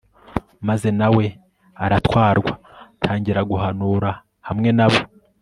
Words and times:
maze 0.67 0.89
na 0.99 1.07
we 1.15 1.25
aratwarwa, 1.85 2.51
atangira 2.95 3.41
guhanura 3.51 4.09
hamwe 4.47 4.69
na 4.77 4.87
bo 4.91 4.99